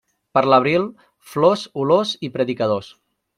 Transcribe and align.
Per 0.37 0.41
l'abril, 0.51 0.87
flors, 1.33 1.67
olors 1.83 2.15
i 2.29 2.31
predicadors. 2.39 2.91